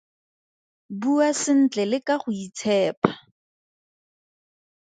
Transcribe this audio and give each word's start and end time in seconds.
Bua 1.01 1.27
sentle 1.41 1.83
le 1.91 1.99
ka 2.07 2.15
go 2.21 2.29
itshepa. 2.45 3.09